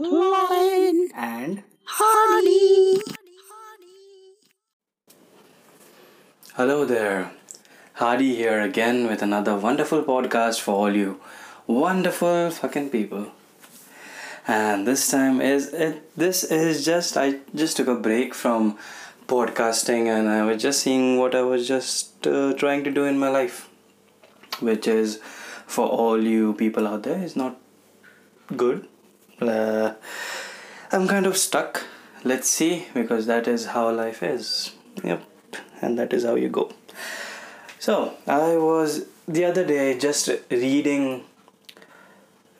Laurel, 0.00 1.08
and 1.16 1.64
Hardy. 1.84 3.00
hello 6.54 6.84
there. 6.84 7.32
Hardy 7.94 8.36
here 8.36 8.60
again 8.60 9.08
with 9.08 9.22
another 9.22 9.56
wonderful 9.56 10.04
podcast 10.04 10.60
for 10.60 10.74
all 10.74 10.94
you 10.94 11.20
wonderful 11.66 12.48
fucking 12.52 12.90
people. 12.90 13.26
And 14.46 14.86
this 14.86 15.10
time 15.10 15.40
is 15.40 15.72
it 15.72 16.16
this 16.16 16.44
is 16.44 16.84
just 16.84 17.16
I 17.16 17.40
just 17.52 17.76
took 17.76 17.88
a 17.88 17.96
break 17.96 18.34
from 18.34 18.78
podcasting 19.26 20.06
and 20.06 20.28
I 20.28 20.44
was 20.44 20.62
just 20.62 20.80
seeing 20.84 21.18
what 21.18 21.34
I 21.34 21.42
was 21.42 21.66
just 21.66 22.24
uh, 22.24 22.52
trying 22.52 22.84
to 22.84 22.92
do 22.92 23.04
in 23.04 23.18
my 23.18 23.30
life 23.30 23.68
which 24.60 24.86
is 24.86 25.18
for 25.66 25.88
all 25.88 26.22
you 26.22 26.54
people 26.54 26.86
out 26.86 27.02
there 27.02 27.20
is 27.20 27.34
not 27.34 27.56
good. 28.56 28.86
Uh, 29.40 29.94
I'm 30.90 31.06
kind 31.06 31.26
of 31.26 31.36
stuck. 31.36 31.84
Let's 32.24 32.50
see, 32.50 32.86
because 32.94 33.26
that 33.26 33.46
is 33.46 33.66
how 33.66 33.90
life 33.90 34.22
is. 34.22 34.72
Yep, 35.04 35.22
and 35.80 35.98
that 35.98 36.12
is 36.12 36.24
how 36.24 36.34
you 36.34 36.48
go. 36.48 36.72
So, 37.78 38.14
I 38.26 38.56
was 38.56 39.06
the 39.28 39.44
other 39.44 39.64
day 39.64 39.96
just 39.96 40.28
reading 40.50 41.24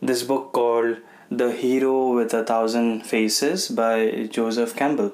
this 0.01 0.23
book 0.23 0.53
called 0.53 0.99
The 1.31 1.51
Hero 1.51 2.15
with 2.15 2.33
a 2.33 2.45
Thousand 2.45 3.03
Faces 3.03 3.69
by 3.69 4.29
Joseph 4.31 4.77
Campbell. 4.77 5.13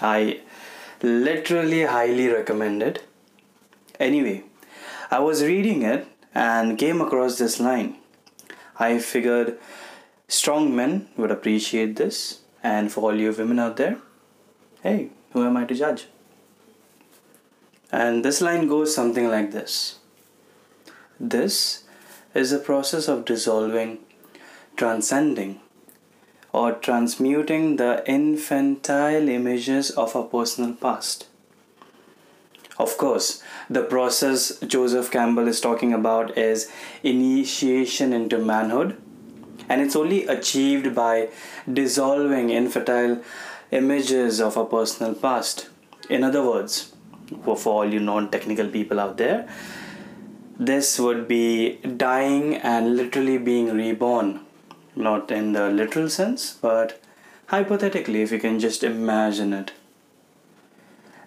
I 0.00 0.40
literally 1.02 1.84
highly 1.84 2.28
recommend 2.28 2.82
it. 2.82 3.04
Anyway, 4.00 4.42
I 5.10 5.20
was 5.20 5.44
reading 5.44 5.82
it 5.82 6.06
and 6.34 6.76
came 6.76 7.00
across 7.00 7.38
this 7.38 7.60
line. 7.60 7.96
I 8.78 8.98
figured 8.98 9.58
strong 10.28 10.76
men 10.76 11.08
would 11.16 11.30
appreciate 11.30 11.96
this, 11.96 12.40
and 12.62 12.92
for 12.92 13.10
all 13.10 13.14
you 13.14 13.32
women 13.32 13.58
out 13.58 13.76
there, 13.76 13.98
hey, 14.82 15.10
who 15.32 15.44
am 15.44 15.56
I 15.56 15.64
to 15.64 15.74
judge? 15.74 16.06
And 17.90 18.24
this 18.24 18.40
line 18.42 18.68
goes 18.68 18.94
something 18.94 19.28
like 19.28 19.52
this 19.52 19.98
This 21.18 21.84
is 22.34 22.52
a 22.52 22.58
process 22.58 23.08
of 23.08 23.24
dissolving, 23.24 23.98
transcending, 24.76 25.60
or 26.52 26.72
transmuting 26.72 27.76
the 27.76 28.02
infantile 28.06 29.28
images 29.28 29.90
of 29.90 30.14
our 30.14 30.24
personal 30.24 30.74
past. 30.74 31.26
Of 32.78 32.96
course, 32.96 33.42
the 33.68 33.82
process 33.82 34.58
Joseph 34.60 35.10
Campbell 35.10 35.48
is 35.48 35.60
talking 35.60 35.92
about 35.92 36.38
is 36.38 36.70
initiation 37.02 38.12
into 38.12 38.38
manhood, 38.38 38.96
and 39.68 39.80
it's 39.80 39.96
only 39.96 40.26
achieved 40.26 40.94
by 40.94 41.28
dissolving 41.72 42.50
infertile 42.50 43.22
images 43.70 44.40
of 44.40 44.56
our 44.56 44.64
personal 44.64 45.14
past. 45.14 45.68
In 46.08 46.24
other 46.24 46.42
words, 46.42 46.92
for 47.44 47.58
all 47.66 47.92
you 47.92 48.00
non 48.00 48.30
technical 48.30 48.68
people 48.68 48.98
out 48.98 49.16
there, 49.16 49.48
this 50.58 50.98
would 50.98 51.28
be 51.28 51.76
dying 51.76 52.56
and 52.56 52.96
literally 52.96 53.38
being 53.38 53.72
reborn. 53.72 54.40
Not 54.96 55.30
in 55.30 55.52
the 55.52 55.70
literal 55.70 56.08
sense, 56.08 56.54
but 56.54 57.00
hypothetically, 57.46 58.22
if 58.22 58.32
you 58.32 58.40
can 58.40 58.58
just 58.58 58.82
imagine 58.82 59.52
it 59.52 59.72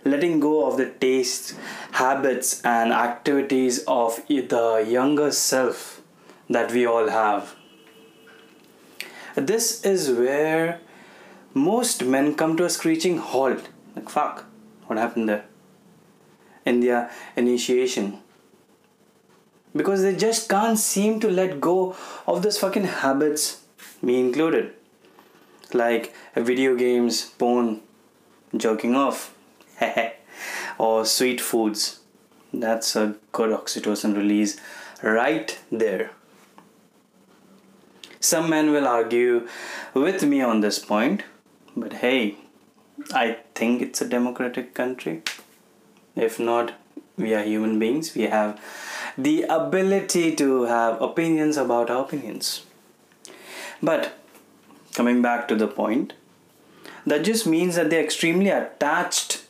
letting 0.04 0.40
go 0.40 0.68
of 0.68 0.78
the 0.78 0.90
tastes, 0.90 1.56
habits, 1.92 2.62
and 2.64 2.92
activities 2.92 3.84
of 3.88 4.26
the 4.28 4.86
younger 4.88 5.32
self 5.32 6.02
that 6.50 6.72
we 6.72 6.86
all 6.86 7.10
have. 7.10 7.56
This 9.42 9.84
is 9.84 10.12
where 10.12 10.80
most 11.56 12.04
men 12.06 12.36
come 12.36 12.56
to 12.58 12.66
a 12.66 12.70
screeching 12.70 13.18
halt. 13.18 13.70
Like, 13.96 14.08
fuck, 14.08 14.46
what 14.86 15.00
happened 15.00 15.30
there? 15.30 15.46
In 16.64 16.82
their 16.82 17.10
initiation. 17.36 18.20
Because 19.76 20.04
they 20.04 20.16
just 20.16 20.48
can't 20.48 20.78
seem 20.78 21.20
to 21.22 21.30
let 21.30 21.60
go 21.60 21.96
of 22.28 22.44
those 22.44 22.60
fucking 22.60 22.84
habits, 22.84 23.62
me 24.04 24.20
included. 24.20 24.74
Like 25.74 26.14
video 26.36 26.76
games, 26.76 27.26
porn, 27.26 27.82
jerking 28.56 28.96
off, 28.96 29.34
or 30.78 31.04
sweet 31.06 31.42
foods. 31.42 32.02
That's 32.54 32.96
a 32.96 33.16
good 33.32 33.50
oxytocin 33.50 34.16
release 34.16 34.60
right 35.02 35.58
there. 35.72 36.12
Some 38.22 38.52
men 38.52 38.72
will 38.72 38.88
argue 38.88 39.48
with 39.96 40.24
me 40.24 40.42
on 40.42 40.62
this 40.62 40.78
point, 40.78 41.24
but 41.76 41.94
hey, 41.94 42.36
I 43.12 43.38
think 43.56 43.82
it's 43.82 44.00
a 44.00 44.08
democratic 44.08 44.76
country. 44.76 45.24
If 46.16 46.40
not, 46.40 46.74
we 47.18 47.34
are 47.34 47.44
human 47.44 47.80
beings. 47.80 48.14
We 48.16 48.24
have 48.24 48.62
the 49.18 49.44
ability 49.44 50.36
to 50.36 50.64
have 50.66 51.02
opinions 51.02 51.58
about 51.58 51.90
our 51.90 52.04
opinions. 52.04 52.64
But 53.82 54.14
coming 54.94 55.24
back 55.24 55.48
to 55.48 55.56
the 55.56 55.68
point, 55.68 56.14
that 57.08 57.24
just 57.24 57.48
means 57.48 57.76
that 57.76 57.90
they're 57.90 58.04
extremely 58.04 58.50
attached 58.50 59.46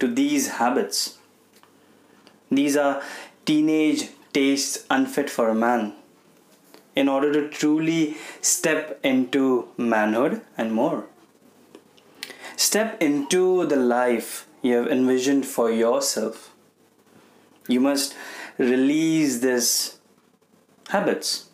to 0.00 0.08
these 0.08 0.48
habits. 0.48 1.18
These 2.50 2.76
are 2.76 3.02
teenage 3.46 4.08
tastes 4.32 4.84
unfit 4.90 5.30
for 5.30 5.48
a 5.48 5.54
man. 5.54 5.94
In 6.96 7.08
order 7.08 7.32
to 7.32 7.48
truly 7.48 8.16
step 8.40 8.98
into 9.02 9.68
manhood 9.76 10.42
and 10.58 10.72
more. 10.72 11.06
Step 12.56 13.00
into 13.00 13.64
the 13.66 13.76
life 13.76 14.46
you 14.62 14.74
have 14.74 14.88
envisioned 14.88 15.46
for 15.46 15.70
yourself. 15.70 16.50
You 17.68 17.80
must 17.80 18.14
release 18.58 19.38
these 19.38 19.98
habits. 20.88 21.46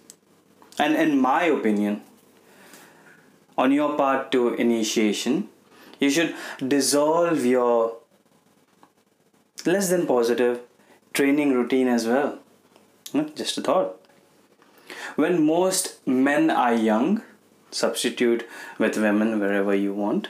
And 0.78 0.94
in 0.94 1.18
my 1.20 1.44
opinion, 1.44 2.02
on 3.56 3.72
your 3.72 3.96
part 3.96 4.30
to 4.32 4.54
initiation, 4.54 5.48
you 6.00 6.10
should 6.10 6.34
dissolve 6.66 7.44
your 7.44 7.96
less 9.64 9.90
than 9.90 10.06
positive 10.06 10.60
training 11.12 11.52
routine 11.52 11.88
as 11.88 12.06
well. 12.06 12.38
Hmm, 13.12 13.26
Just 13.34 13.58
a 13.58 13.62
thought. 13.62 14.00
When 15.16 15.44
most 15.44 16.06
men 16.06 16.50
are 16.50 16.74
young, 16.74 17.22
substitute 17.70 18.48
with 18.78 18.96
women 18.96 19.40
wherever 19.40 19.74
you 19.74 19.92
want. 19.92 20.28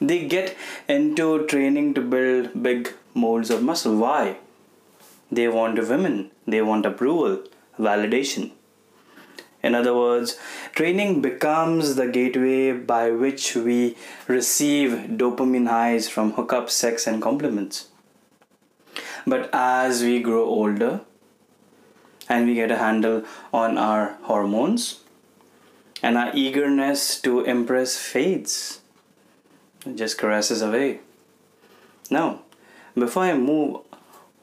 They 0.00 0.26
get 0.26 0.56
into 0.88 1.46
training 1.46 1.94
to 1.94 2.00
build 2.00 2.62
big 2.62 2.94
molds 3.14 3.50
of 3.50 3.62
muscle. 3.62 3.96
Why? 3.96 4.36
They 5.30 5.48
want 5.48 5.76
women, 5.88 6.30
they 6.46 6.62
want 6.62 6.86
approval, 6.86 7.42
validation. 7.78 8.52
In 9.62 9.74
other 9.74 9.94
words, 9.94 10.38
training 10.72 11.20
becomes 11.20 11.96
the 11.96 12.06
gateway 12.06 12.72
by 12.72 13.10
which 13.10 13.56
we 13.56 13.96
receive 14.28 14.90
dopamine 15.18 15.68
highs 15.68 16.08
from 16.08 16.32
hookup, 16.32 16.70
sex, 16.70 17.06
and 17.06 17.20
compliments. 17.20 17.88
But 19.26 19.50
as 19.52 20.02
we 20.02 20.22
grow 20.22 20.44
older 20.44 21.00
and 22.28 22.46
we 22.46 22.54
get 22.54 22.70
a 22.70 22.78
handle 22.78 23.24
on 23.52 23.78
our 23.78 24.18
hormones, 24.22 25.00
and 26.02 26.16
our 26.16 26.30
eagerness 26.34 27.20
to 27.20 27.40
impress 27.40 27.96
fades, 27.96 28.80
it 29.86 29.96
just 29.96 30.18
caresses 30.18 30.62
away. 30.62 31.00
Now, 32.10 32.42
before 32.94 33.24
I 33.24 33.34
move 33.34 33.80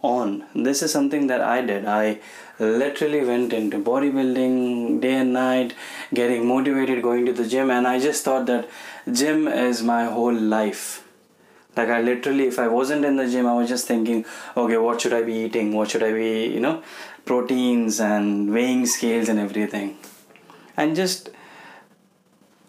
on, 0.01 0.45
this 0.53 0.83
is 0.83 0.91
something 0.91 1.27
that 1.27 1.41
I 1.41 1.61
did. 1.61 1.85
I 1.85 2.19
literally 2.59 3.23
went 3.25 3.53
into 3.53 3.79
bodybuilding 3.79 5.01
day 5.01 5.13
and 5.13 5.33
night, 5.33 5.73
getting 6.13 6.45
motivated, 6.45 7.01
going 7.01 7.25
to 7.25 7.33
the 7.33 7.47
gym, 7.47 7.71
and 7.71 7.87
I 7.87 7.99
just 7.99 8.23
thought 8.23 8.45
that 8.45 8.69
gym 9.11 9.47
is 9.47 9.81
my 9.81 10.05
whole 10.05 10.33
life. 10.33 11.04
Like 11.75 11.89
I 11.89 12.01
literally, 12.01 12.47
if 12.47 12.57
I 12.57 12.67
wasn't 12.67 13.03
in 13.03 13.17
the 13.17 13.29
gym, 13.29 13.45
I 13.45 13.53
was 13.53 13.67
just 13.67 13.87
thinking, 13.87 14.25
okay, 14.55 14.77
what 14.77 15.01
should 15.01 15.13
I 15.13 15.23
be 15.23 15.33
eating? 15.33 15.73
What 15.73 15.89
should 15.89 16.03
I 16.03 16.13
be, 16.13 16.47
you 16.47 16.59
know, 16.59 16.81
proteins 17.25 17.99
and 17.99 18.53
weighing 18.53 18.85
scales 18.85 19.27
and 19.27 19.39
everything. 19.39 19.97
And 20.77 20.95
just 20.95 21.29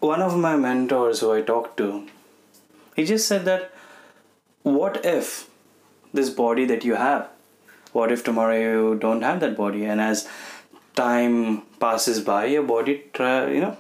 one 0.00 0.22
of 0.22 0.36
my 0.36 0.56
mentors 0.56 1.20
who 1.20 1.32
I 1.32 1.42
talked 1.42 1.76
to, 1.78 2.06
he 2.96 3.04
just 3.04 3.28
said 3.28 3.44
that, 3.44 3.72
what 4.62 5.04
if 5.04 5.48
this 6.12 6.30
body 6.30 6.64
that 6.64 6.84
you 6.84 6.94
have, 6.94 7.28
what 7.92 8.10
if 8.10 8.24
tomorrow 8.24 8.58
you 8.58 8.98
don't 8.98 9.22
have 9.22 9.40
that 9.40 9.56
body? 9.56 9.84
And 9.84 10.00
as 10.00 10.28
time 10.94 11.62
passes 11.78 12.20
by, 12.20 12.46
your 12.46 12.62
body, 12.62 13.04
you 13.18 13.60
know, 13.60 13.76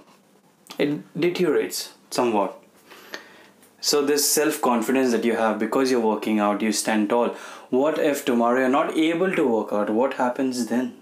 it 0.78 1.18
deteriorates 1.18 1.94
somewhat. 2.10 2.62
So 3.88 4.04
this 4.04 4.28
self 4.28 4.60
confidence 4.60 5.12
that 5.12 5.24
you 5.24 5.36
have 5.36 5.60
because 5.60 5.92
you're 5.92 6.00
working 6.04 6.40
out, 6.40 6.60
you 6.60 6.72
stand 6.72 7.08
tall. 7.08 7.28
What 7.70 8.00
if 8.00 8.24
tomorrow 8.24 8.58
you're 8.60 8.68
not 8.68 8.96
able 8.96 9.36
to 9.36 9.46
work 9.46 9.72
out? 9.72 9.90
What 9.90 10.14
happens 10.14 10.66
then? 10.66 10.96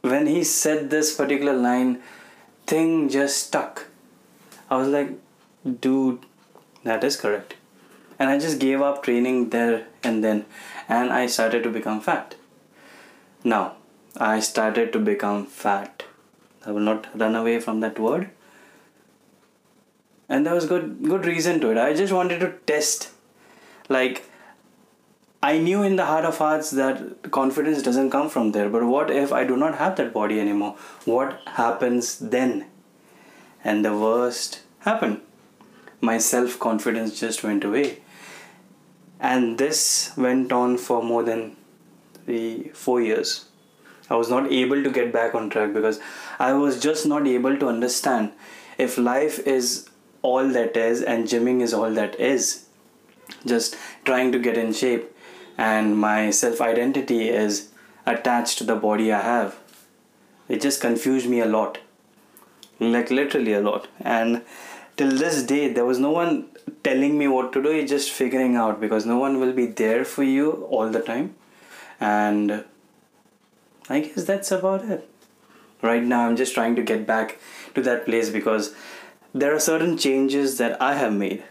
When 0.00 0.26
he 0.26 0.42
said 0.42 0.90
this 0.90 1.14
particular 1.14 1.52
line, 1.52 2.02
thing 2.66 3.08
just 3.08 3.46
stuck. 3.46 3.86
I 4.68 4.76
was 4.76 4.88
like, 4.88 5.12
dude, 5.80 6.26
that 6.82 7.04
is 7.04 7.16
correct. 7.16 7.54
And 8.18 8.28
I 8.28 8.40
just 8.40 8.58
gave 8.58 8.82
up 8.82 9.04
training 9.04 9.50
there 9.50 9.86
and 10.02 10.24
then, 10.24 10.44
and 10.88 11.12
I 11.12 11.26
started 11.26 11.62
to 11.62 11.70
become 11.70 12.00
fat. 12.00 12.34
Now, 13.44 13.76
I 14.16 14.40
started 14.40 14.92
to 14.92 14.98
become 14.98 15.46
fat. 15.46 16.02
I 16.66 16.72
will 16.72 16.88
not 16.92 17.06
run 17.16 17.36
away 17.36 17.60
from 17.60 17.78
that 17.78 18.00
word. 18.00 18.30
And 20.28 20.46
there 20.46 20.54
was 20.54 20.66
good 20.66 21.02
good 21.04 21.26
reason 21.26 21.60
to 21.60 21.70
it. 21.70 21.78
I 21.78 21.94
just 21.94 22.12
wanted 22.12 22.40
to 22.40 22.52
test 22.66 23.10
like 23.88 24.24
I 25.42 25.58
knew 25.58 25.82
in 25.82 25.96
the 25.96 26.04
heart 26.06 26.24
of 26.24 26.38
hearts 26.38 26.70
that 26.70 27.30
confidence 27.32 27.82
doesn't 27.82 28.10
come 28.10 28.28
from 28.30 28.52
there. 28.52 28.68
But 28.68 28.84
what 28.84 29.10
if 29.10 29.32
I 29.32 29.44
do 29.44 29.56
not 29.56 29.76
have 29.78 29.96
that 29.96 30.12
body 30.12 30.38
anymore? 30.40 30.76
What 31.04 31.40
happens 31.46 32.18
then? 32.18 32.66
And 33.64 33.84
the 33.84 33.96
worst 33.96 34.62
happened. 34.80 35.20
My 36.00 36.18
self 36.18 36.58
confidence 36.60 37.18
just 37.18 37.42
went 37.42 37.64
away. 37.64 38.02
And 39.18 39.58
this 39.58 40.12
went 40.16 40.52
on 40.52 40.78
for 40.78 41.02
more 41.02 41.22
than 41.22 41.56
three, 42.24 42.70
four 42.74 43.00
years. 43.00 43.46
I 44.10 44.16
was 44.16 44.28
not 44.28 44.50
able 44.52 44.82
to 44.82 44.90
get 44.90 45.12
back 45.12 45.34
on 45.34 45.48
track 45.50 45.72
because 45.72 46.00
I 46.38 46.52
was 46.52 46.80
just 46.80 47.06
not 47.06 47.26
able 47.26 47.56
to 47.56 47.68
understand 47.68 48.32
if 48.78 48.98
life 48.98 49.38
is 49.46 49.88
all 50.22 50.48
that 50.48 50.76
is 50.76 51.02
and 51.02 51.26
gymming 51.26 51.60
is 51.60 51.74
all 51.74 51.90
that 51.92 52.18
is. 52.18 52.66
Just 53.46 53.76
trying 54.04 54.32
to 54.32 54.38
get 54.38 54.56
in 54.56 54.72
shape 54.72 55.10
and 55.58 55.96
my 55.96 56.30
self 56.30 56.60
identity 56.60 57.28
is 57.28 57.70
attached 58.06 58.58
to 58.58 58.64
the 58.64 58.76
body 58.76 59.12
I 59.12 59.20
have. 59.20 59.58
It 60.48 60.60
just 60.60 60.80
confused 60.80 61.28
me 61.28 61.40
a 61.40 61.46
lot. 61.46 61.78
Like 62.80 63.10
literally 63.10 63.52
a 63.52 63.60
lot. 63.60 63.88
And 64.00 64.42
till 64.96 65.10
this 65.10 65.42
day, 65.42 65.72
there 65.72 65.84
was 65.84 65.98
no 65.98 66.10
one 66.10 66.48
telling 66.82 67.16
me 67.18 67.28
what 67.28 67.52
to 67.52 67.62
do, 67.62 67.70
it's 67.70 67.90
just 67.90 68.10
figuring 68.10 68.56
out 68.56 68.80
because 68.80 69.06
no 69.06 69.18
one 69.18 69.40
will 69.40 69.52
be 69.52 69.66
there 69.66 70.04
for 70.04 70.22
you 70.22 70.52
all 70.70 70.88
the 70.88 71.00
time. 71.00 71.34
And 72.00 72.64
I 73.88 74.00
guess 74.00 74.24
that's 74.24 74.50
about 74.50 74.84
it. 74.84 75.08
Right 75.80 76.02
now, 76.02 76.26
I'm 76.26 76.36
just 76.36 76.54
trying 76.54 76.76
to 76.76 76.82
get 76.82 77.06
back 77.06 77.38
to 77.74 77.82
that 77.82 78.04
place 78.04 78.30
because 78.30 78.74
there 79.34 79.54
are 79.54 79.60
certain 79.60 79.96
changes 79.96 80.58
that 80.58 80.80
I 80.80 80.94
have 80.94 81.12
made 81.12 81.42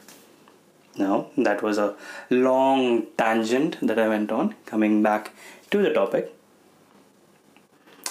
now, 0.97 1.27
that 1.37 1.61
was 1.61 1.77
a 1.77 1.95
long 2.29 3.07
tangent 3.17 3.77
that 3.81 3.97
I 3.97 4.07
went 4.07 4.31
on, 4.31 4.55
coming 4.65 5.01
back 5.01 5.31
to 5.71 5.81
the 5.81 5.93
topic. 5.93 6.35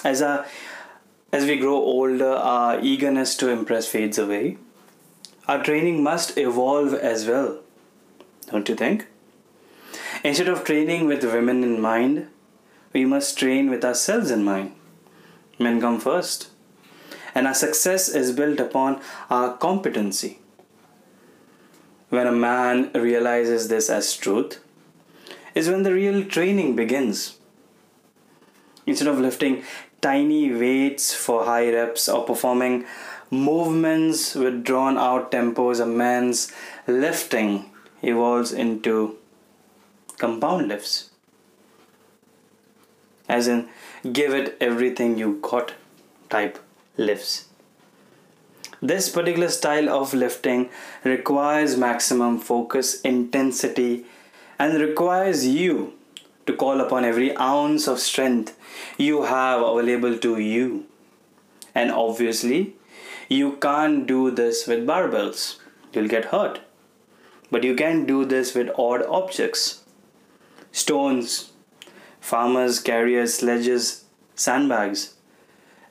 As, 0.03 0.21
a, 0.21 0.45
as 1.31 1.45
we 1.45 1.57
grow 1.57 1.75
older, 1.75 2.33
our 2.33 2.79
eagerness 2.81 3.35
to 3.37 3.49
impress 3.49 3.87
fades 3.87 4.17
away. 4.17 4.57
Our 5.47 5.63
training 5.63 6.01
must 6.01 6.37
evolve 6.37 6.93
as 6.93 7.27
well, 7.27 7.59
don't 8.49 8.67
you 8.67 8.75
think? 8.75 9.07
Instead 10.23 10.47
of 10.47 10.63
training 10.63 11.07
with 11.07 11.23
women 11.23 11.63
in 11.63 11.79
mind, 11.79 12.27
we 12.93 13.05
must 13.05 13.37
train 13.37 13.69
with 13.69 13.85
ourselves 13.85 14.31
in 14.31 14.43
mind. 14.43 14.73
Men 15.59 15.79
come 15.79 15.99
first, 15.99 16.49
and 17.33 17.47
our 17.47 17.53
success 17.53 18.09
is 18.09 18.31
built 18.31 18.59
upon 18.59 19.01
our 19.29 19.57
competency 19.57 20.39
when 22.11 22.27
a 22.27 22.31
man 22.31 22.91
realizes 22.93 23.69
this 23.69 23.89
as 23.89 24.15
truth, 24.17 24.59
is 25.55 25.69
when 25.69 25.83
the 25.83 25.93
real 25.93 26.25
training 26.25 26.75
begins. 26.75 27.37
Instead 28.85 29.07
of 29.07 29.19
lifting 29.19 29.63
tiny 30.01 30.53
weights 30.53 31.13
for 31.13 31.45
high 31.45 31.71
reps 31.71 32.09
or 32.09 32.25
performing 32.25 32.85
movements 33.29 34.35
with 34.35 34.63
drawn 34.63 34.97
out 34.97 35.31
tempos, 35.31 35.79
a 35.79 35.85
man's 35.85 36.51
lifting 36.85 37.71
evolves 38.01 38.51
into 38.51 39.17
compound 40.17 40.67
lifts. 40.67 41.11
As 43.29 43.47
in, 43.47 43.69
give 44.11 44.33
it 44.33 44.57
everything 44.59 45.17
you 45.17 45.39
got 45.41 45.73
type 46.29 46.59
lifts. 46.97 47.45
This 48.81 49.09
particular 49.09 49.49
style 49.49 49.89
of 49.89 50.13
lifting 50.13 50.69
requires 51.03 51.77
maximum 51.77 52.39
focus, 52.39 52.99
intensity, 53.01 54.05
and 54.57 54.79
requires 54.81 55.45
you 55.45 55.93
to 56.47 56.53
call 56.53 56.81
upon 56.81 57.05
every 57.05 57.35
ounce 57.37 57.87
of 57.87 57.99
strength 57.99 58.57
you 58.97 59.23
have 59.23 59.61
available 59.61 60.17
to 60.17 60.39
you. 60.39 60.85
And 61.75 61.91
obviously, 61.91 62.75
you 63.29 63.53
can't 63.57 64.07
do 64.07 64.31
this 64.31 64.65
with 64.67 64.85
barbells, 64.85 65.57
you'll 65.93 66.07
get 66.07 66.25
hurt. 66.25 66.59
But 67.51 67.63
you 67.63 67.75
can 67.75 68.05
do 68.05 68.25
this 68.25 68.55
with 68.55 68.69
odd 68.77 69.03
objects 69.03 69.83
stones, 70.71 71.51
farmers' 72.19 72.79
carries, 72.79 73.35
sledges, 73.35 74.05
sandbags. 74.35 75.15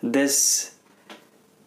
This 0.03 0.75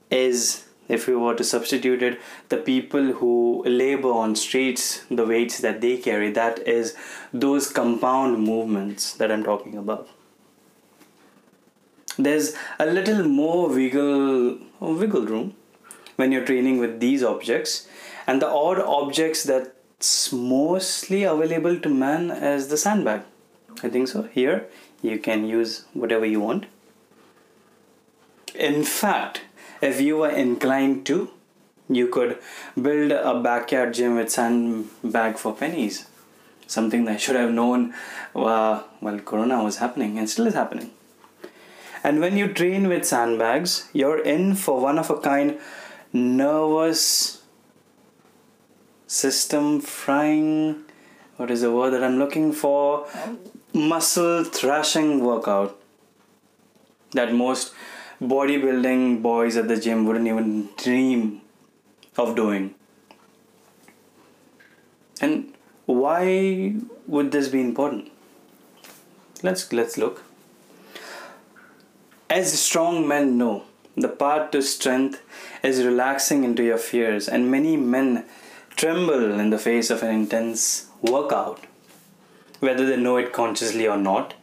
is 0.09 0.65
if 0.87 1.07
we 1.07 1.15
were 1.15 1.35
to 1.35 1.43
substitute 1.43 2.03
it 2.03 2.19
the 2.49 2.57
people 2.57 3.13
who 3.13 3.63
labor 3.65 4.11
on 4.11 4.35
streets 4.35 5.05
the 5.09 5.25
weights 5.25 5.59
that 5.59 5.79
they 5.81 5.97
carry 5.97 6.31
that 6.31 6.59
is 6.67 6.95
those 7.31 7.69
compound 7.71 8.43
movements 8.43 9.13
that 9.13 9.31
i'm 9.31 9.43
talking 9.43 9.77
about. 9.77 10.07
There's 12.17 12.53
a 12.79 12.85
little 12.85 13.23
more 13.27 13.69
wiggle 13.69 14.59
wiggle 14.79 15.25
room 15.25 15.55
when 16.15 16.31
you're 16.31 16.45
training 16.45 16.79
with 16.79 16.99
these 16.99 17.23
objects 17.23 17.87
and 18.27 18.41
the 18.41 18.47
odd 18.47 18.79
objects 18.79 19.43
that's 19.43 20.31
mostly 20.31 21.23
available 21.23 21.79
to 21.79 21.89
man 21.89 22.29
is 22.29 22.67
the 22.67 22.77
sandbag. 22.77 23.21
I 23.81 23.89
think 23.89 24.07
so. 24.07 24.23
Here 24.23 24.67
you 25.01 25.17
can 25.17 25.45
use 25.45 25.85
whatever 25.93 26.25
you 26.25 26.39
want. 26.39 26.65
In 28.53 28.83
fact 28.83 29.41
if 29.83 29.99
you 29.99 30.17
were 30.17 30.29
inclined 30.29 31.05
to, 31.07 31.29
you 31.89 32.07
could 32.07 32.37
build 32.81 33.11
a 33.11 33.39
backyard 33.41 33.93
gym 33.93 34.15
with 34.15 34.31
sandbag 34.31 35.37
for 35.37 35.53
pennies. 35.53 36.07
Something 36.67 37.05
that 37.05 37.15
I 37.15 37.17
should 37.17 37.35
have 37.35 37.51
known 37.51 37.93
uh, 38.33 38.83
while 39.01 39.19
Corona 39.19 39.61
was 39.63 39.77
happening 39.77 40.17
and 40.17 40.29
still 40.29 40.47
is 40.47 40.53
happening. 40.53 40.91
And 42.03 42.19
when 42.19 42.37
you 42.37 42.47
train 42.53 42.87
with 42.87 43.05
sandbags, 43.05 43.89
you're 43.93 44.21
in 44.21 44.55
for 44.55 44.79
one 44.79 44.97
of 44.97 45.09
a 45.09 45.19
kind 45.19 45.59
nervous 46.13 47.41
system 49.07 49.81
frying. 49.81 50.83
What 51.37 51.51
is 51.51 51.61
the 51.61 51.71
word 51.71 51.91
that 51.91 52.03
I'm 52.03 52.19
looking 52.19 52.53
for? 52.53 53.07
Muscle 53.73 54.43
thrashing 54.43 55.23
workout 55.23 55.79
that 57.11 57.33
most 57.33 57.73
bodybuilding 58.23 59.21
boys 59.21 59.57
at 59.57 59.67
the 59.67 59.79
gym 59.79 60.05
wouldn't 60.05 60.27
even 60.27 60.69
dream 60.77 61.41
of 62.17 62.35
doing. 62.35 62.75
And 65.21 65.53
why 65.85 66.75
would 67.07 67.31
this 67.31 67.47
be 67.47 67.61
important? 67.61 68.11
Let's 69.41 69.71
let's 69.71 69.97
look. 69.97 70.23
As 72.29 72.57
strong 72.59 73.07
men 73.07 73.37
know, 73.37 73.63
the 73.95 74.07
path 74.07 74.51
to 74.51 74.61
strength 74.61 75.21
is 75.61 75.83
relaxing 75.83 76.43
into 76.43 76.63
your 76.63 76.77
fears, 76.77 77.27
and 77.29 77.51
many 77.51 77.77
men 77.77 78.25
tremble 78.75 79.39
in 79.39 79.49
the 79.49 79.59
face 79.59 79.89
of 79.89 80.01
an 80.01 80.09
intense 80.09 80.87
workout, 81.01 81.59
whether 82.59 82.85
they 82.85 82.97
know 82.97 83.17
it 83.17 83.33
consciously 83.33 83.87
or 83.87 83.97
not. 83.97 84.33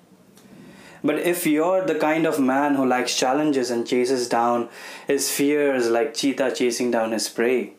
But 1.03 1.19
if 1.19 1.47
you're 1.47 1.85
the 1.87 1.95
kind 1.95 2.27
of 2.27 2.39
man 2.39 2.75
who 2.75 2.85
likes 2.87 3.17
challenges 3.17 3.71
and 3.71 3.87
chases 3.87 4.29
down 4.29 4.69
his 5.07 5.31
fears 5.31 5.89
like 5.89 6.15
cheetah 6.15 6.55
chasing 6.55 6.91
down 6.91 7.13
his 7.13 7.29
prey, 7.29 7.73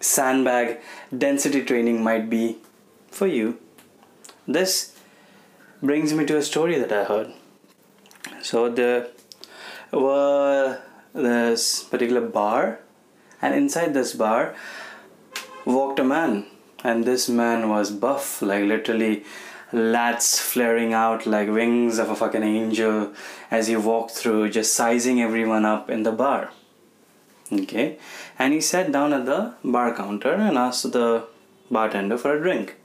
sandbag 0.00 0.80
density 1.16 1.62
training 1.62 2.02
might 2.02 2.30
be 2.30 2.58
for 3.10 3.26
you. 3.26 3.58
This 4.48 4.96
brings 5.82 6.14
me 6.14 6.24
to 6.26 6.36
a 6.36 6.42
story 6.42 6.78
that 6.78 6.92
I 6.92 7.04
heard. 7.04 7.32
So 8.42 8.70
there 8.70 9.08
were 9.92 10.80
this 11.12 11.82
particular 11.84 12.22
bar, 12.22 12.80
and 13.42 13.54
inside 13.54 13.92
this 13.92 14.14
bar 14.14 14.54
walked 15.64 15.98
a 15.98 16.04
man, 16.04 16.46
and 16.82 17.04
this 17.04 17.28
man 17.28 17.68
was 17.68 17.90
buff, 17.90 18.40
like 18.40 18.64
literally 18.64 19.24
lats 19.72 20.38
flaring 20.38 20.92
out 20.92 21.26
like 21.26 21.48
wings 21.48 21.98
of 21.98 22.10
a 22.10 22.16
fucking 22.16 22.42
angel 22.42 23.12
as 23.50 23.68
he 23.68 23.76
walked 23.76 24.12
through, 24.12 24.50
just 24.50 24.74
sizing 24.74 25.20
everyone 25.20 25.64
up 25.64 25.90
in 25.90 26.02
the 26.02 26.12
bar. 26.12 26.50
Okay, 27.52 27.98
and 28.38 28.52
he 28.52 28.60
sat 28.60 28.92
down 28.92 29.12
at 29.12 29.26
the 29.26 29.54
bar 29.64 29.94
counter 29.94 30.32
and 30.32 30.56
asked 30.56 30.92
the 30.92 31.24
bartender 31.70 32.16
for 32.16 32.36
a 32.36 32.40
drink. 32.40 32.76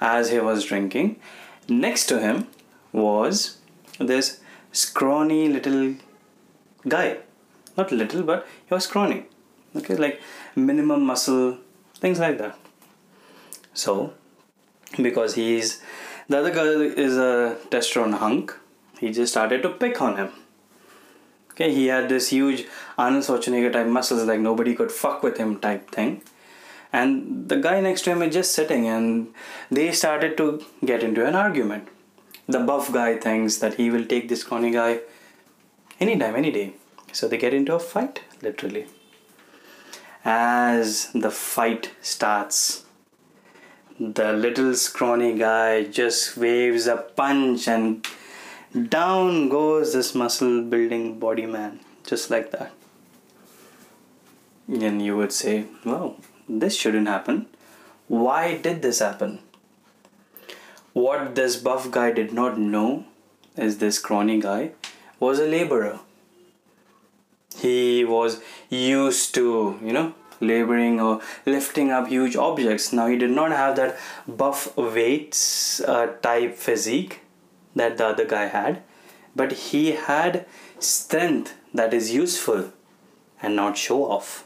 As 0.00 0.30
he 0.30 0.40
was 0.40 0.64
drinking, 0.64 1.16
next 1.68 2.06
to 2.06 2.20
him 2.20 2.46
was 2.92 3.58
this 3.98 4.40
scrawny 4.72 5.48
little 5.48 5.96
guy, 6.88 7.18
not 7.76 7.92
little, 7.92 8.22
but 8.22 8.46
he 8.66 8.74
was 8.74 8.84
scrawny. 8.84 9.26
Okay, 9.76 9.96
like 9.96 10.20
minimum 10.56 11.02
muscle, 11.02 11.58
things 11.96 12.18
like 12.18 12.38
that. 12.38 12.58
So, 13.74 14.14
because 14.96 15.34
he's 15.34 15.80
the 16.30 16.38
other 16.38 16.50
guy 16.50 16.62
is 17.04 17.16
a 17.18 17.58
testosterone 17.70 18.14
hunk, 18.14 18.56
he 19.00 19.10
just 19.10 19.32
started 19.32 19.62
to 19.62 19.68
pick 19.68 20.00
on 20.00 20.16
him. 20.16 20.30
Okay, 21.50 21.74
he 21.74 21.88
had 21.88 22.08
this 22.08 22.28
huge 22.28 22.66
Arnold 22.96 23.24
Schwarzenegger 23.24 23.72
type 23.72 23.88
muscles, 23.88 24.22
like 24.22 24.38
nobody 24.38 24.74
could 24.74 24.92
fuck 24.92 25.24
with 25.24 25.38
him 25.38 25.58
type 25.58 25.90
thing. 25.90 26.22
And 26.92 27.48
the 27.48 27.56
guy 27.56 27.80
next 27.80 28.02
to 28.02 28.12
him 28.12 28.22
is 28.22 28.32
just 28.32 28.54
sitting, 28.54 28.86
and 28.86 29.34
they 29.70 29.90
started 29.90 30.36
to 30.36 30.64
get 30.84 31.02
into 31.02 31.26
an 31.26 31.34
argument. 31.34 31.88
The 32.46 32.60
buff 32.60 32.92
guy 32.92 33.16
thinks 33.16 33.58
that 33.58 33.74
he 33.74 33.90
will 33.90 34.04
take 34.04 34.28
this 34.28 34.42
scrawny 34.42 34.70
guy 34.70 35.00
anytime, 35.98 36.36
any 36.36 36.52
day. 36.52 36.74
So 37.12 37.26
they 37.26 37.38
get 37.38 37.54
into 37.54 37.74
a 37.74 37.80
fight, 37.80 38.22
literally. 38.40 38.86
As 40.24 41.10
the 41.12 41.30
fight 41.30 41.90
starts, 42.02 42.84
the 44.00 44.32
little 44.32 44.74
scrawny 44.74 45.36
guy 45.38 45.84
just 45.84 46.34
waves 46.38 46.86
a 46.86 46.96
punch 46.96 47.68
and 47.68 48.06
down 48.88 49.50
goes 49.50 49.92
this 49.92 50.14
muscle 50.14 50.62
building 50.62 51.18
body 51.18 51.44
man. 51.44 51.80
Just 52.06 52.30
like 52.30 52.50
that. 52.52 52.72
And 54.68 55.02
you 55.02 55.18
would 55.18 55.32
say 55.32 55.66
well 55.84 56.16
this 56.48 56.74
shouldn't 56.74 57.08
happen. 57.08 57.46
Why 58.08 58.56
did 58.56 58.80
this 58.80 59.00
happen? 59.00 59.40
What 60.94 61.34
this 61.34 61.56
buff 61.56 61.90
guy 61.90 62.10
did 62.10 62.32
not 62.32 62.58
know 62.58 63.04
is 63.54 63.78
this 63.78 63.96
scrawny 63.96 64.40
guy 64.40 64.70
was 65.18 65.38
a 65.38 65.46
laborer. 65.46 66.00
He 67.58 68.04
was 68.06 68.40
used 68.70 69.34
to 69.34 69.78
you 69.84 69.92
know 69.92 70.14
laboring 70.40 71.00
or 71.00 71.20
lifting 71.46 71.90
up 71.90 72.08
huge 72.08 72.34
objects 72.34 72.92
now 72.92 73.06
he 73.06 73.16
did 73.16 73.30
not 73.30 73.50
have 73.50 73.76
that 73.76 73.98
buff 74.26 74.76
weights 74.76 75.80
uh, 75.80 76.06
type 76.22 76.54
physique 76.56 77.20
that 77.74 77.96
the 77.96 78.06
other 78.06 78.24
guy 78.24 78.46
had, 78.46 78.82
but 79.34 79.52
he 79.52 79.92
had 79.92 80.46
strength 80.78 81.54
that 81.72 81.94
is 81.94 82.12
useful 82.12 82.72
and 83.42 83.56
not 83.56 83.76
show 83.76 84.04
off. 84.04 84.44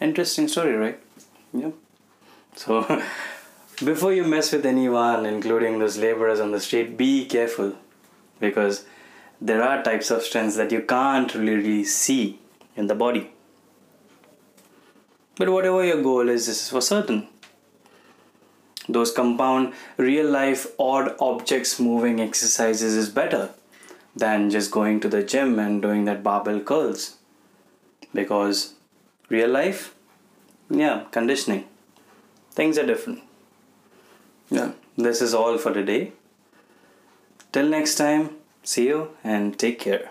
Interesting 0.00 0.48
story, 0.48 0.74
right? 0.74 1.00
Yeah. 1.52 1.70
So, 2.56 3.02
before 3.84 4.12
you 4.12 4.24
mess 4.24 4.52
with 4.52 4.66
anyone, 4.66 5.26
including 5.26 5.78
those 5.78 5.96
laborers 5.96 6.40
on 6.40 6.50
the 6.50 6.60
street, 6.60 6.96
be 6.96 7.24
careful 7.26 7.74
because 8.40 8.84
there 9.40 9.62
are 9.62 9.82
types 9.82 10.10
of 10.10 10.22
strengths 10.22 10.56
that 10.56 10.72
you 10.72 10.82
can't 10.82 11.34
really 11.34 11.84
see 11.84 12.40
in 12.76 12.86
the 12.86 12.94
body. 12.94 13.30
But 15.36 15.50
whatever 15.50 15.84
your 15.84 16.02
goal 16.02 16.28
is, 16.28 16.46
this 16.46 16.62
is 16.62 16.70
for 16.70 16.80
certain. 16.80 17.28
Those 18.88 19.10
compound 19.12 19.72
real 19.96 20.30
life 20.30 20.66
odd 20.78 21.16
objects 21.18 21.80
moving 21.80 22.20
exercises 22.20 22.94
is 22.94 23.08
better 23.08 23.50
than 24.14 24.50
just 24.50 24.70
going 24.70 25.00
to 25.00 25.08
the 25.08 25.22
gym 25.22 25.58
and 25.58 25.80
doing 25.80 26.04
that 26.04 26.22
barbell 26.22 26.60
curls. 26.60 27.16
Because 28.12 28.74
real 29.28 29.48
life 29.48 29.94
yeah 30.70 31.04
conditioning. 31.10 31.64
Things 32.52 32.78
are 32.78 32.86
different. 32.86 33.22
Yeah 34.50 34.72
this 34.96 35.20
is 35.20 35.34
all 35.34 35.58
for 35.58 35.72
today. 35.72 36.12
Till 37.52 37.68
next 37.68 37.96
time 37.96 38.30
see 38.62 38.86
you 38.86 39.16
and 39.24 39.58
take 39.58 39.80
care 39.80 40.10